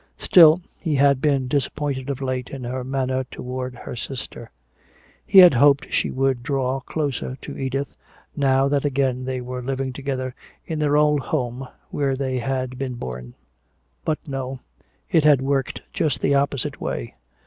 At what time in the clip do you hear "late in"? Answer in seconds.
2.21-2.63